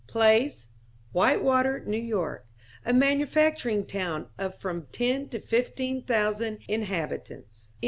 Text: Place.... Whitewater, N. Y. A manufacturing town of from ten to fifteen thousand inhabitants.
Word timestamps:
Place.... 0.07 0.67
Whitewater, 1.11 1.83
N. 1.85 2.09
Y. 2.09 2.37
A 2.85 2.91
manufacturing 2.91 3.85
town 3.85 4.29
of 4.35 4.55
from 4.59 4.87
ten 4.91 5.29
to 5.29 5.39
fifteen 5.39 6.01
thousand 6.01 6.57
inhabitants. 6.67 7.69